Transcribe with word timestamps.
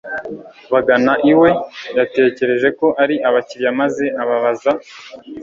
bagana 0.73 1.13
iwe 1.31 1.49
yatekereje 1.97 2.67
ko 2.79 2.87
ari 3.03 3.15
abakiriya 3.27 3.71
maze 3.81 4.05
ababaza 4.21 4.71